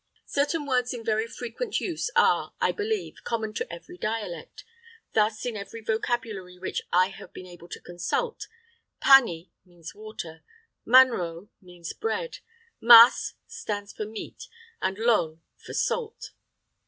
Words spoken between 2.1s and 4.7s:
are, I believe, common to every dialect.